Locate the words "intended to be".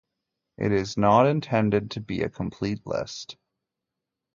1.27-2.23